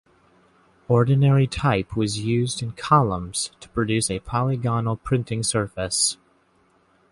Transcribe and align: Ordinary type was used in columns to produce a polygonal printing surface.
Ordinary 0.87 1.45
type 1.45 1.95
was 1.95 2.17
used 2.23 2.63
in 2.63 2.71
columns 2.71 3.51
to 3.59 3.69
produce 3.69 4.09
a 4.09 4.17
polygonal 4.19 4.95
printing 4.97 5.43
surface. 5.43 6.17